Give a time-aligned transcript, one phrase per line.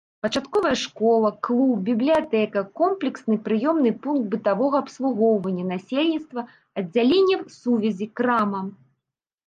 [0.25, 6.41] Пачатковая школа, клуб, бібліятэка, комплексны прыёмны пункт бытавога абслугоўвання насельніцтва,
[6.81, 8.61] аддзяленне сувязі, крама.